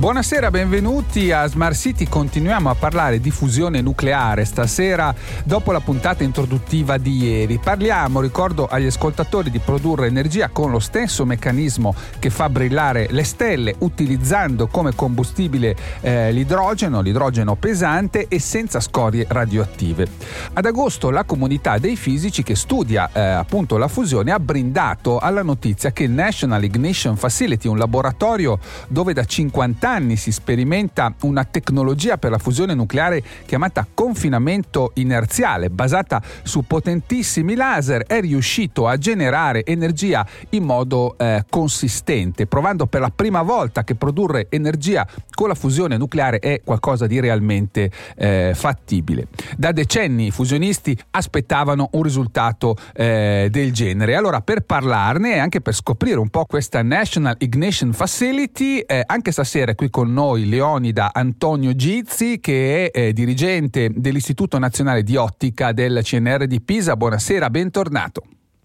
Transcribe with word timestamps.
Buonasera, 0.00 0.50
benvenuti 0.50 1.30
a 1.30 1.46
Smart 1.46 1.76
City. 1.76 2.06
Continuiamo 2.06 2.70
a 2.70 2.74
parlare 2.74 3.20
di 3.20 3.30
fusione 3.30 3.82
nucleare 3.82 4.46
stasera 4.46 5.14
dopo 5.44 5.72
la 5.72 5.80
puntata 5.80 6.24
introduttiva 6.24 6.96
di 6.96 7.18
ieri. 7.18 7.58
Parliamo, 7.62 8.22
ricordo 8.22 8.66
agli 8.66 8.86
ascoltatori, 8.86 9.50
di 9.50 9.58
produrre 9.58 10.06
energia 10.06 10.48
con 10.48 10.70
lo 10.70 10.78
stesso 10.78 11.26
meccanismo 11.26 11.94
che 12.18 12.30
fa 12.30 12.48
brillare 12.48 13.08
le 13.10 13.24
stelle 13.24 13.74
utilizzando 13.80 14.68
come 14.68 14.94
combustibile 14.94 15.76
eh, 16.00 16.32
l'idrogeno, 16.32 17.02
l'idrogeno 17.02 17.56
pesante 17.56 18.26
e 18.26 18.38
senza 18.38 18.80
scorie 18.80 19.26
radioattive. 19.28 20.08
Ad 20.54 20.64
agosto 20.64 21.10
la 21.10 21.24
comunità 21.24 21.76
dei 21.76 21.96
fisici 21.96 22.42
che 22.42 22.56
studia 22.56 23.10
eh, 23.12 23.20
appunto 23.20 23.76
la 23.76 23.88
fusione 23.88 24.32
ha 24.32 24.40
brindato 24.40 25.18
alla 25.18 25.42
notizia 25.42 25.92
che 25.92 26.04
il 26.04 26.10
National 26.10 26.64
Ignition 26.64 27.18
Facility, 27.18 27.68
un 27.68 27.76
laboratorio 27.76 28.58
dove 28.88 29.12
da 29.12 29.26
50 29.26 29.88
anni 29.88 29.88
si 29.90 30.30
sperimenta 30.30 31.12
una 31.22 31.42
tecnologia 31.42 32.16
per 32.16 32.30
la 32.30 32.38
fusione 32.38 32.74
nucleare 32.74 33.22
chiamata 33.44 33.84
confinamento 33.92 34.92
inerziale, 34.94 35.68
basata 35.68 36.22
su 36.44 36.64
potentissimi 36.64 37.56
laser, 37.56 38.04
è 38.06 38.20
riuscito 38.20 38.86
a 38.86 38.96
generare 38.96 39.64
energia 39.64 40.24
in 40.50 40.62
modo 40.62 41.18
eh, 41.18 41.44
consistente, 41.50 42.46
provando 42.46 42.86
per 42.86 43.00
la 43.00 43.10
prima 43.14 43.42
volta 43.42 43.82
che 43.82 43.96
produrre 43.96 44.46
energia 44.50 45.04
con 45.34 45.48
la 45.48 45.54
fusione 45.54 45.96
nucleare 45.96 46.38
è 46.38 46.60
qualcosa 46.64 47.08
di 47.08 47.18
realmente 47.18 47.90
eh, 48.16 48.52
fattibile. 48.54 49.26
Da 49.56 49.72
decenni 49.72 50.26
i 50.26 50.30
fusionisti 50.30 50.96
aspettavano 51.10 51.88
un 51.92 52.02
risultato 52.02 52.76
eh, 52.94 53.48
del 53.50 53.72
genere. 53.72 54.14
Allora, 54.14 54.40
per 54.40 54.60
parlarne 54.60 55.34
e 55.34 55.38
anche 55.38 55.60
per 55.60 55.74
scoprire 55.74 56.20
un 56.20 56.28
po' 56.28 56.44
questa 56.44 56.80
National 56.82 57.34
Ignition 57.38 57.92
Facility, 57.92 58.78
eh, 58.78 59.02
anche 59.04 59.32
stasera 59.32 59.74
qui 59.80 59.88
con 59.88 60.12
noi 60.12 60.46
Leonida 60.46 61.08
Antonio 61.10 61.74
Gizzi 61.74 62.38
che 62.38 62.90
è 62.92 62.98
eh, 62.98 63.12
dirigente 63.14 63.88
dell'Istituto 63.94 64.58
Nazionale 64.58 65.02
di 65.02 65.16
Ottica 65.16 65.72
del 65.72 66.00
CNR 66.02 66.44
di 66.44 66.60
Pisa. 66.60 66.96
Buonasera, 66.96 67.48
bentornato. 67.48 68.20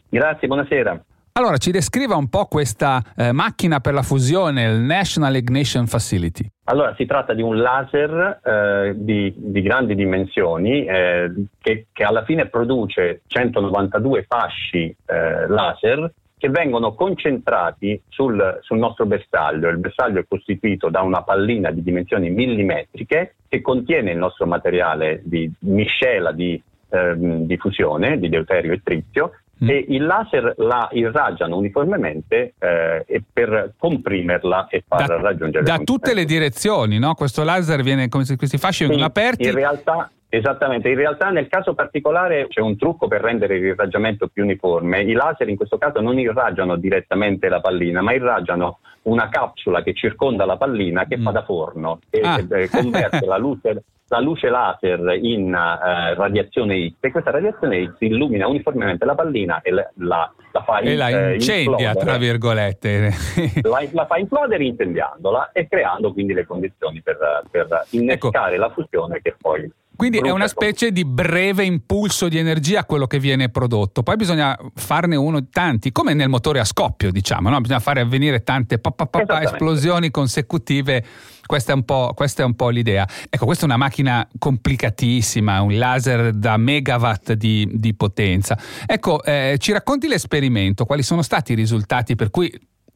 Grazie, 0.09 0.45
buonasera. 0.49 1.01
Allora, 1.31 1.55
ci 1.55 1.71
descriva 1.71 2.17
un 2.17 2.27
po' 2.27 2.47
questa 2.47 3.01
eh, 3.15 3.31
macchina 3.31 3.79
per 3.79 3.93
la 3.93 4.01
fusione, 4.01 4.63
il 4.63 4.81
National 4.81 5.37
Ignition 5.37 5.87
Facility. 5.87 6.49
Allora, 6.65 6.93
si 6.97 7.05
tratta 7.05 7.33
di 7.33 7.41
un 7.41 7.61
laser 7.61 8.41
eh, 8.43 8.93
di, 8.97 9.33
di, 9.37 9.61
grandi 9.61 9.95
dimensioni 9.95 10.85
eh, 10.85 11.31
che, 11.61 11.87
che, 11.93 12.03
alla 12.03 12.25
fine 12.25 12.47
produce 12.47 13.21
192 13.27 14.25
fasci 14.27 14.93
eh, 15.05 15.47
laser 15.47 16.11
che 16.45 16.49
vengono 16.51 16.93
concentrati 16.93 17.99
sul, 18.07 18.59
sul, 18.61 18.77
nostro 18.77 19.07
bersaglio. 19.07 19.67
Il 19.69 19.79
bersaglio 19.79 20.19
è 20.19 20.25
costituito 20.27 20.89
da 20.89 21.01
una 21.01 21.23
pallina 21.23 21.71
di 21.71 21.81
dimensioni 21.81 22.29
millimetriche 22.29 23.35
che 23.47 23.61
contiene 23.61 24.11
il 24.11 24.17
nostro 24.17 24.45
materiale 24.45 25.21
di 25.23 25.51
miscela 25.61 26.31
di, 26.31 26.61
ehm, 26.89 27.45
di 27.45 27.57
fusione 27.57 28.19
di 28.19 28.29
deuterio 28.29 28.73
e 28.73 28.81
trizio 28.83 29.31
mm. 29.63 29.69
e 29.69 29.85
il 29.89 30.05
laser 30.05 30.53
la 30.57 30.87
irraggiano 30.91 31.57
uniformemente 31.57 32.53
eh, 32.59 33.23
per 33.33 33.73
comprimerla 33.75 34.67
e 34.67 34.83
far 34.87 35.07
da, 35.07 35.19
raggiungere 35.19 35.63
da 35.63 35.79
tutte 35.79 36.13
le 36.13 36.25
direzioni, 36.25 36.99
no? 36.99 37.15
Questo 37.15 37.43
laser 37.43 37.81
viene 37.81 38.07
come 38.07 38.23
se 38.25 38.35
questi 38.35 38.59
fasci 38.59 38.85
vengono 38.85 39.05
aperti. 39.05 39.45
In 39.47 39.53
realtà 39.55 40.11
Esattamente, 40.27 40.89
in 40.89 40.95
realtà 40.95 41.29
nel 41.29 41.47
caso 41.47 41.73
particolare 41.73 42.47
c'è 42.47 42.59
un 42.59 42.77
trucco 42.77 43.07
per 43.07 43.21
rendere 43.21 43.55
il 43.57 43.65
irraggiamento 43.65 44.27
più 44.27 44.43
uniforme. 44.43 45.01
I 45.01 45.13
laser 45.13 45.47
in 45.47 45.55
questo 45.55 45.77
caso 45.77 46.01
non 46.01 46.19
irraggiano 46.19 46.75
direttamente 46.75 47.47
la 47.47 47.61
pallina, 47.61 48.01
ma 48.01 48.13
irraggiano 48.13 48.79
una 49.03 49.29
capsula 49.29 49.83
che 49.83 49.93
circonda 49.93 50.45
la 50.45 50.57
pallina 50.57 51.05
che 51.05 51.17
mm. 51.17 51.23
fa 51.23 51.31
da 51.31 51.43
forno 51.43 51.99
e 52.09 52.21
ah. 52.21 52.43
converte 52.71 53.25
la 53.25 53.37
luce, 53.37 53.83
la 54.07 54.19
luce, 54.19 54.49
laser 54.49 55.17
in 55.21 55.47
uh, 55.47 56.19
radiazione 56.19 56.89
X 56.89 56.93
e 56.99 57.11
questa 57.11 57.31
radiazione 57.31 57.85
X 57.85 57.95
illumina 57.99 58.47
uniformemente 58.47 59.05
la 59.05 59.15
pallina 59.15 59.61
e 59.61 59.71
la, 59.71 59.89
la, 59.97 60.31
la 60.51 60.63
fa 60.63 60.79
e 60.79 60.95
la 60.95 61.09
eh, 61.09 61.33
incendia, 61.35 61.93
tra 61.93 62.17
virgolette. 62.17 63.11
la, 63.61 63.83
la, 63.91 64.05
fa 64.05 64.17
implodere 64.17 64.63
incendiandola 64.63 65.51
e 65.53 65.67
creando 65.67 66.11
quindi 66.11 66.33
le 66.33 66.45
condizioni 66.45 67.01
per, 67.01 67.17
per 67.49 67.85
innescare 67.91 68.55
ecco. 68.55 68.63
la 68.63 68.69
fusione 68.71 69.21
che 69.21 69.35
poi 69.39 69.71
quindi 69.95 70.17
è 70.19 70.29
una 70.29 70.47
specie 70.47 70.91
di 70.91 71.05
breve 71.05 71.63
impulso 71.63 72.27
di 72.27 72.37
energia 72.37 72.85
quello 72.85 73.07
che 73.07 73.19
viene 73.19 73.49
prodotto. 73.49 74.03
Poi 74.03 74.15
bisogna 74.15 74.57
farne 74.75 75.15
uno 75.15 75.47
tanti, 75.49 75.91
come 75.91 76.13
nel 76.13 76.29
motore 76.29 76.59
a 76.59 76.65
scoppio, 76.65 77.11
diciamo, 77.11 77.49
no? 77.49 77.59
bisogna 77.61 77.79
fare 77.79 78.01
avvenire 78.01 78.43
tante 78.43 78.79
pa, 78.79 78.91
pa, 78.91 79.05
pa, 79.05 79.41
esplosioni 79.41 80.11
consecutive. 80.11 81.03
Questa 81.45 81.73
è, 81.73 81.83
questa 82.13 82.41
è, 82.41 82.45
un 82.45 82.55
po', 82.55 82.69
l'idea. 82.69 83.07
Ecco, 83.29 83.45
questa 83.45 83.63
è 83.63 83.67
una 83.67 83.77
macchina 83.77 84.27
complicatissima, 84.37 85.61
un 85.61 85.77
laser 85.77 86.33
da 86.33 86.57
megawatt 86.57 87.33
di, 87.33 87.69
di 87.71 87.93
potenza. 87.93 88.57
Ecco, 88.85 89.23
eh, 89.23 89.55
ci 89.59 89.71
racconti 89.71 90.07
l'esperimento, 90.07 90.85
quali 90.85 91.03
sono 91.03 91.21
stati 91.21 91.53
i 91.53 91.55
risultati 91.55 92.15
per 92.15 92.29
cui 92.29 92.51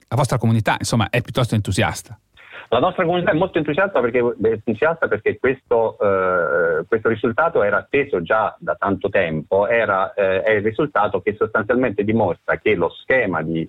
la 0.08 0.16
vostra 0.16 0.38
comunità, 0.38 0.76
insomma, 0.80 1.10
è 1.10 1.22
piuttosto 1.22 1.54
entusiasta? 1.54 2.20
La 2.72 2.80
nostra 2.80 3.04
comunità 3.04 3.32
è 3.32 3.36
molto 3.36 3.58
entusiasta 3.58 4.00
perché, 4.00 4.24
entusiasta 4.44 5.08
perché 5.08 5.40
questo, 5.40 5.98
eh, 6.00 6.86
questo, 6.88 7.10
risultato 7.10 7.64
era 7.64 7.78
atteso 7.78 8.22
già 8.22 8.56
da 8.60 8.76
tanto 8.76 9.10
tempo, 9.10 9.68
era, 9.68 10.14
eh, 10.14 10.44
è 10.44 10.52
il 10.52 10.62
risultato 10.62 11.22
che 11.22 11.36
sostanzialmente 11.36 12.04
dimostra 12.04 12.58
che 12.58 12.76
lo 12.76 12.90
schema 12.90 13.42
di 13.42 13.68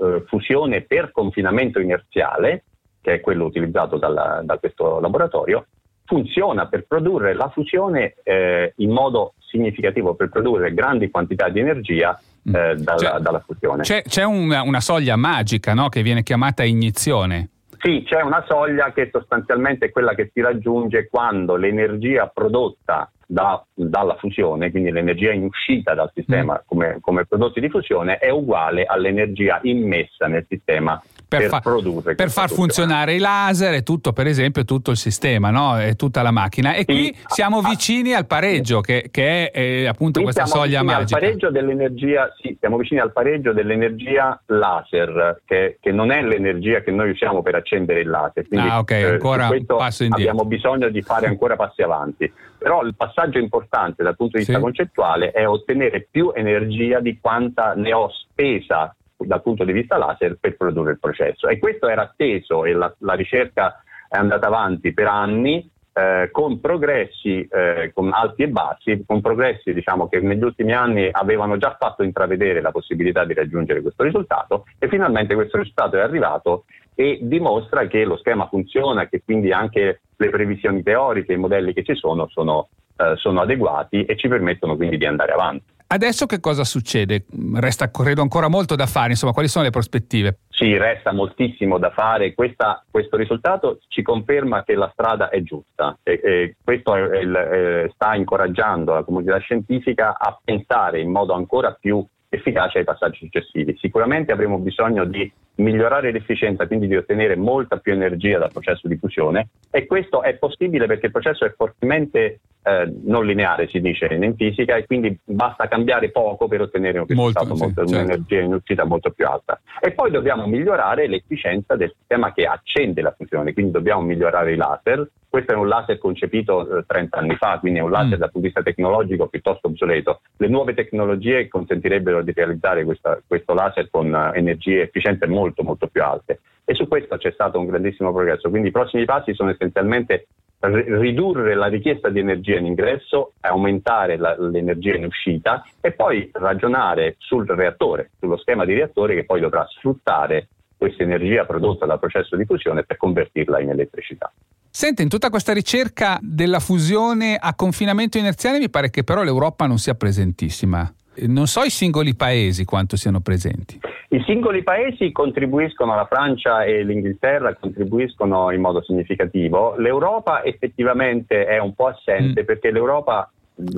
eh, 0.00 0.24
fusione 0.26 0.80
per 0.80 1.12
confinamento 1.12 1.78
inerziale, 1.78 2.64
che 3.00 3.14
è 3.14 3.20
quello 3.20 3.44
utilizzato 3.44 3.98
dalla, 3.98 4.40
da 4.42 4.58
questo 4.58 4.98
laboratorio, 4.98 5.66
funziona 6.04 6.66
per 6.66 6.86
produrre 6.88 7.34
la 7.34 7.50
fusione 7.50 8.14
eh, 8.24 8.72
in 8.78 8.90
modo 8.90 9.34
significativo, 9.38 10.14
per 10.14 10.28
produrre 10.28 10.74
grandi 10.74 11.08
quantità 11.08 11.48
di 11.48 11.60
energia 11.60 12.20
mm. 12.48 12.54
eh, 12.54 12.74
dalla, 12.74 12.96
c'è, 12.96 13.18
dalla, 13.20 13.40
fusione. 13.46 13.82
C'è, 13.84 14.02
c'è 14.02 14.24
una, 14.24 14.62
una, 14.62 14.80
soglia 14.80 15.14
magica 15.14 15.72
no? 15.72 15.88
che 15.88 16.02
viene 16.02 16.24
chiamata 16.24 16.64
ignizione. 16.64 17.48
Sì, 17.82 18.02
c'è 18.04 18.20
una 18.20 18.44
soglia 18.46 18.92
che 18.92 19.08
sostanzialmente 19.10 19.86
è 19.86 19.90
quella 19.90 20.14
che 20.14 20.30
si 20.34 20.42
raggiunge 20.42 21.08
quando 21.08 21.56
l'energia 21.56 22.26
prodotta 22.26 23.10
da, 23.26 23.64
dalla 23.72 24.16
fusione, 24.16 24.70
quindi 24.70 24.90
l'energia 24.90 25.32
in 25.32 25.44
uscita 25.44 25.94
dal 25.94 26.10
sistema 26.12 26.54
mm. 26.54 26.66
come, 26.66 26.98
come, 27.00 27.24
prodotti 27.24 27.58
di 27.58 27.70
fusione, 27.70 28.18
è 28.18 28.28
uguale 28.28 28.84
all'energia 28.84 29.60
immessa 29.62 30.26
nel 30.26 30.44
sistema 30.46 31.00
per, 31.30 31.48
per 31.48 31.60
produrre. 31.60 32.14
Per 32.16 32.30
far 32.30 32.50
funzionare 32.50 33.14
i 33.14 33.18
laser 33.18 33.74
e 33.74 33.82
tutto, 33.84 34.12
per 34.12 34.26
esempio, 34.26 34.64
tutto 34.64 34.90
il 34.90 34.96
sistema, 34.96 35.50
no? 35.50 35.80
e 35.80 35.94
tutta 35.94 36.22
la 36.22 36.32
macchina. 36.32 36.74
E 36.74 36.80
sì, 36.80 36.84
qui 36.84 37.16
siamo 37.26 37.62
vicini 37.62 38.12
al 38.12 38.26
pareggio, 38.26 38.80
che, 38.80 39.08
che 39.12 39.50
è 39.50 39.58
eh, 39.58 39.86
appunto 39.86 40.20
questa 40.22 40.46
soglia 40.46 40.82
magica. 40.82 41.16
Al 41.16 41.22
pareggio 41.22 41.50
dell'energia, 41.50 42.34
sì, 42.40 42.56
siamo 42.58 42.76
vicini 42.76 42.98
al 42.98 43.12
pareggio 43.12 43.52
dell'energia 43.52 44.40
laser, 44.46 45.42
che, 45.44 45.78
che, 45.80 45.92
non 45.92 46.10
è 46.10 46.20
l'energia 46.20 46.80
che 46.80 46.90
noi 46.90 47.10
usiamo 47.10 47.42
per 47.42 47.54
accendere 47.54 48.00
il 48.00 48.08
laser. 48.08 48.48
Quindi, 48.48 48.68
ah, 48.68 48.78
ok, 48.80 48.90
ancora 48.90 49.48
un 49.48 49.64
passo 49.66 50.02
indietro. 50.02 50.30
Abbiamo 50.30 50.48
bisogno 50.48 50.88
di 50.88 51.02
fare 51.02 51.26
ancora 51.26 51.54
passi 51.54 51.82
avanti. 51.82 52.30
Però 52.58 52.82
il 52.82 52.94
passaggio 52.94 53.38
importante 53.38 54.02
dal 54.02 54.16
punto 54.16 54.36
di 54.36 54.44
vista 54.44 54.58
sì. 54.58 54.60
concettuale 54.60 55.30
è 55.30 55.48
ottenere 55.48 56.06
più 56.10 56.32
energia 56.34 57.00
di 57.00 57.18
quanta 57.18 57.72
ne 57.74 57.94
ho 57.94 58.10
spesa 58.10 58.94
dal 59.26 59.42
punto 59.42 59.64
di 59.64 59.72
vista 59.72 59.96
laser 59.96 60.36
per 60.40 60.56
produrre 60.56 60.92
il 60.92 60.98
processo. 60.98 61.48
E 61.48 61.58
questo 61.58 61.88
era 61.88 62.02
atteso 62.02 62.64
e 62.64 62.72
la, 62.72 62.94
la 62.98 63.14
ricerca 63.14 63.82
è 64.08 64.16
andata 64.16 64.46
avanti 64.46 64.92
per 64.92 65.06
anni 65.06 65.70
eh, 65.92 66.28
con 66.30 66.60
progressi 66.60 67.46
eh, 67.50 67.90
con 67.92 68.12
alti 68.12 68.44
e 68.44 68.48
bassi, 68.48 69.02
con 69.06 69.20
progressi 69.20 69.72
diciamo, 69.72 70.08
che 70.08 70.20
negli 70.20 70.42
ultimi 70.42 70.72
anni 70.72 71.08
avevano 71.10 71.56
già 71.56 71.76
fatto 71.78 72.02
intravedere 72.02 72.60
la 72.60 72.70
possibilità 72.70 73.24
di 73.24 73.34
raggiungere 73.34 73.82
questo 73.82 74.04
risultato 74.04 74.66
e 74.78 74.88
finalmente 74.88 75.34
questo 75.34 75.58
risultato 75.58 75.96
è 75.96 76.00
arrivato 76.00 76.64
e 76.94 77.18
dimostra 77.22 77.86
che 77.86 78.04
lo 78.04 78.16
schema 78.16 78.46
funziona, 78.46 79.08
che 79.08 79.22
quindi 79.24 79.52
anche 79.52 80.02
le 80.16 80.30
previsioni 80.30 80.82
teoriche, 80.82 81.32
i 81.32 81.38
modelli 81.38 81.72
che 81.72 81.82
ci 81.82 81.94
sono 81.94 82.28
sono, 82.28 82.68
eh, 82.96 83.14
sono 83.16 83.40
adeguati 83.40 84.04
e 84.04 84.16
ci 84.16 84.28
permettono 84.28 84.76
quindi 84.76 84.96
di 84.96 85.06
andare 85.06 85.32
avanti. 85.32 85.78
Adesso 85.92 86.26
che 86.26 86.38
cosa 86.38 86.62
succede? 86.62 87.24
Resta, 87.54 87.90
credo, 87.90 88.22
ancora 88.22 88.46
molto 88.46 88.76
da 88.76 88.86
fare, 88.86 89.10
insomma, 89.10 89.32
quali 89.32 89.48
sono 89.48 89.64
le 89.64 89.70
prospettive? 89.70 90.38
Sì, 90.48 90.78
resta 90.78 91.12
moltissimo 91.12 91.78
da 91.78 91.90
fare. 91.90 92.32
Questa, 92.32 92.84
questo 92.88 93.16
risultato 93.16 93.80
ci 93.88 94.00
conferma 94.02 94.62
che 94.62 94.74
la 94.76 94.88
strada 94.92 95.30
è 95.30 95.42
giusta 95.42 95.98
e, 96.04 96.20
e 96.22 96.56
questo 96.62 96.94
è, 96.94 97.18
è, 97.18 97.90
sta 97.92 98.14
incoraggiando 98.14 98.94
la 98.94 99.02
comunità 99.02 99.36
scientifica 99.38 100.16
a 100.16 100.38
pensare 100.44 101.00
in 101.00 101.10
modo 101.10 101.32
ancora 101.32 101.72
più 101.72 102.06
efficace 102.28 102.78
ai 102.78 102.84
passaggi 102.84 103.18
successivi. 103.24 103.76
Sicuramente 103.80 104.30
avremo 104.30 104.58
bisogno 104.58 105.04
di 105.04 105.28
migliorare 105.60 106.10
l'efficienza, 106.10 106.66
quindi 106.66 106.86
di 106.86 106.96
ottenere 106.96 107.36
molta 107.36 107.76
più 107.76 107.92
energia 107.92 108.38
dal 108.38 108.52
processo 108.52 108.88
di 108.88 108.96
fusione 108.96 109.48
e 109.70 109.86
questo 109.86 110.22
è 110.22 110.34
possibile 110.34 110.86
perché 110.86 111.06
il 111.06 111.12
processo 111.12 111.44
è 111.44 111.52
fortemente 111.56 112.40
eh, 112.62 112.92
non 113.04 113.24
lineare, 113.24 113.68
si 113.68 113.80
dice 113.80 114.06
in 114.06 114.34
fisica, 114.36 114.76
e 114.76 114.86
quindi 114.86 115.18
basta 115.24 115.68
cambiare 115.68 116.10
poco 116.10 116.46
per 116.46 116.62
ottenere 116.62 116.98
un 116.98 117.06
risultato, 117.06 117.46
molto, 117.46 117.64
molto, 117.64 117.86
certo. 117.86 117.94
un'energia 117.94 118.40
in 118.40 118.54
uscita 118.54 118.84
molto 118.84 119.10
più 119.10 119.26
alta. 119.26 119.60
E 119.80 119.92
poi 119.92 120.10
dobbiamo 120.10 120.46
migliorare 120.46 121.06
l'efficienza 121.06 121.76
del 121.76 121.92
sistema 121.96 122.32
che 122.32 122.44
accende 122.44 123.00
la 123.02 123.14
fusione, 123.16 123.52
quindi 123.52 123.72
dobbiamo 123.72 124.02
migliorare 124.02 124.52
i 124.52 124.56
laser. 124.56 125.08
Questo 125.30 125.52
è 125.52 125.56
un 125.56 125.68
laser 125.68 125.98
concepito 125.98 126.78
eh, 126.78 126.84
30 126.84 127.16
anni 127.16 127.36
fa, 127.36 127.60
quindi 127.60 127.78
è 127.78 127.82
un 127.82 127.92
laser 127.92 128.16
mm. 128.16 128.20
dal 128.20 128.30
punto 128.32 128.38
di 128.40 128.46
vista 128.46 128.62
tecnologico 128.62 129.28
piuttosto 129.28 129.68
obsoleto. 129.68 130.22
Le 130.36 130.48
nuove 130.48 130.74
tecnologie 130.74 131.46
consentirebbero 131.46 132.22
di 132.22 132.32
realizzare 132.32 132.84
questa, 132.84 133.20
questo 133.24 133.54
laser 133.54 133.88
con 133.90 134.12
uh, 134.12 134.36
energie 134.36 134.82
efficienti 134.82 135.28
molto 135.28 135.62
molto 135.62 135.86
più 135.86 136.02
alte 136.02 136.40
e 136.64 136.74
su 136.74 136.88
questo 136.88 137.16
c'è 137.16 137.30
stato 137.30 137.60
un 137.60 137.66
grandissimo 137.66 138.12
progresso. 138.12 138.50
Quindi 138.50 138.68
i 138.68 138.72
prossimi 138.72 139.04
passi 139.04 139.32
sono 139.32 139.50
essenzialmente 139.50 140.26
ridurre 140.62 141.54
la 141.54 141.68
richiesta 141.68 142.08
di 142.10 142.18
energia 142.18 142.58
in 142.58 142.66
ingresso, 142.66 143.34
aumentare 143.40 144.16
la, 144.16 144.36
l'energia 144.36 144.96
in 144.96 145.04
uscita 145.04 145.64
e 145.80 145.92
poi 145.92 146.28
ragionare 146.32 147.14
sul 147.18 147.46
reattore, 147.46 148.10
sullo 148.18 148.36
schema 148.36 148.64
di 148.64 148.74
reattore 148.74 149.14
che 149.14 149.24
poi 149.24 149.40
dovrà 149.40 149.64
sfruttare 149.66 150.48
questa 150.76 151.02
energia 151.02 151.44
prodotta 151.44 151.86
dal 151.86 151.98
processo 151.98 152.36
di 152.36 152.44
fusione 152.44 152.82
per 152.82 152.96
convertirla 152.96 153.60
in 153.60 153.70
elettricità. 153.70 154.32
Sente, 154.72 155.02
in 155.02 155.08
tutta 155.08 155.30
questa 155.30 155.52
ricerca 155.52 156.18
della 156.22 156.60
fusione 156.60 157.36
a 157.36 157.54
confinamento 157.56 158.18
inerziale 158.18 158.58
mi 158.58 158.70
pare 158.70 158.88
che 158.88 159.02
però 159.02 159.24
l'Europa 159.24 159.66
non 159.66 159.78
sia 159.78 159.94
presentissima. 159.94 160.90
Non 161.26 161.48
so 161.48 161.62
i 161.62 161.70
singoli 161.70 162.14
paesi 162.14 162.64
quanto 162.64 162.96
siano 162.96 163.20
presenti. 163.20 163.80
I 164.10 164.22
singoli 164.24 164.62
paesi 164.62 165.10
contribuiscono, 165.10 165.94
la 165.96 166.06
Francia 166.06 166.62
e 166.64 166.84
l'Inghilterra 166.84 167.54
contribuiscono 167.56 168.52
in 168.52 168.60
modo 168.60 168.80
significativo. 168.82 169.74
L'Europa 169.76 170.44
effettivamente 170.44 171.46
è 171.46 171.58
un 171.58 171.74
po' 171.74 171.88
assente 171.88 172.42
mm. 172.42 172.44
perché 172.44 172.70
l'Europa 172.70 173.28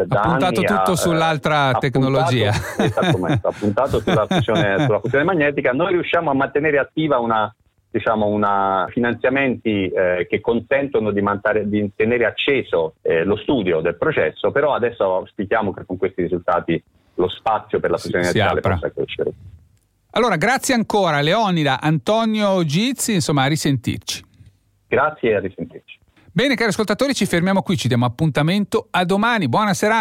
ha 0.09 0.21
puntato 0.21 0.61
tutto 0.61 0.93
ha, 0.93 0.97
sull'altra 0.97 1.73
tecnologia. 1.81 2.53
Puntato, 2.77 2.83
esattamente, 2.83 3.47
ha 3.47 3.53
puntato 3.59 4.00
sulla 4.00 4.27
fusione, 4.27 4.85
sulla 4.85 5.00
fusione, 5.00 5.25
magnetica. 5.25 5.73
Noi 5.73 5.93
riusciamo 5.93 6.31
a 6.31 6.35
mantenere 6.35 6.79
attiva 6.79 7.19
una, 7.19 7.53
diciamo, 7.93 8.27
una 8.27 8.87
finanziamenti 8.89 9.87
eh, 9.89 10.27
che 10.29 10.41
consentono 10.41 11.12
di, 11.12 11.21
mantare, 11.21 11.69
di, 11.69 11.93
tenere 11.94 12.25
acceso 12.25 12.94
eh, 13.03 13.23
lo 13.23 13.37
studio 13.37 13.81
del 13.81 13.97
processo, 13.97 14.50
però 14.50 14.75
adesso 14.75 15.05
auspichiamo 15.17 15.75
che 15.75 15.85
con 15.85 15.99
questi 15.99 16.23
risultati 16.23 16.83
lo 17.17 17.29
spazio 17.29 17.79
per 17.79 17.91
la 17.91 17.99
fusione 17.99 18.25
si, 18.25 18.41
possa 18.61 18.91
crescere. 18.91 19.33
Allora, 20.12 20.37
grazie 20.37 20.75
ancora 20.75 21.21
Leonida, 21.21 21.81
Antonio 21.81 22.65
Gizzi, 22.65 23.12
insomma, 23.12 23.43
a 23.43 23.47
risentirci. 23.47 24.25
Grazie 24.89 25.31
e 25.31 25.35
a 25.35 25.41
risentirci. 25.41 26.00
Bene, 26.35 26.55
cari 26.55 26.71
ascoltatori, 26.71 27.12
ci 27.12 27.27
fermiamo 27.27 27.61
qui, 27.61 27.77
ci 27.77 27.89
diamo 27.89 28.06
appuntamento 28.06 28.89
a 28.91 29.05
domani. 29.05 29.49
Buona 29.49 29.75
serata. 29.75 30.00